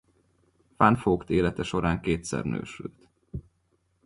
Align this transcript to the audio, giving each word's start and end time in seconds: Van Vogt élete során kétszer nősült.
Van 0.77 0.97
Vogt 1.03 1.29
élete 1.29 1.63
során 1.63 2.01
kétszer 2.01 2.43
nősült. 2.43 3.09